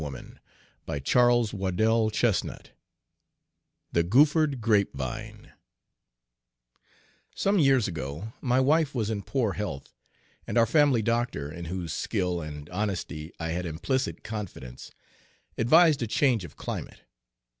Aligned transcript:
Page 0.01 0.11
1 0.13 0.39
THE 0.87 0.99
CONJURE 1.01 1.55
WOMAN 2.11 2.61
THE 3.93 4.01
GOOPHERED 4.01 4.59
GRAPEVINE 4.59 5.51
SOME 7.35 7.59
years 7.59 7.87
ago 7.87 8.33
my 8.41 8.59
wife 8.59 8.95
was 8.95 9.11
in 9.11 9.21
poor 9.21 9.53
health, 9.53 9.93
and 10.47 10.57
our 10.57 10.65
family 10.65 11.03
doctor, 11.03 11.51
in 11.51 11.65
whose 11.65 11.93
skill 11.93 12.41
and 12.41 12.67
honesty 12.71 13.31
I 13.39 13.49
had 13.49 13.67
implicit 13.67 14.23
confidence, 14.23 14.91
advised 15.55 16.01
a 16.01 16.07
change 16.07 16.45
of 16.45 16.55
climate. 16.55 17.01